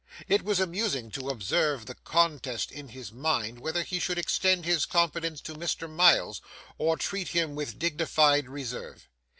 [0.27, 4.87] It was amusing to observe the contest in his mind whether he should extend his
[4.87, 5.87] confidence to Mr.
[5.87, 6.41] Miles,
[6.79, 9.07] or treat him with dignified reserve.